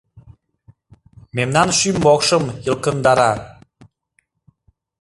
Мемнан 1.35 1.69
шӱм-мокшым 1.77 2.43
йылкындара. 2.65 3.31